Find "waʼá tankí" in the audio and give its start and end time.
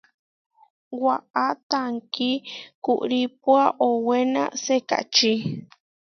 1.03-2.29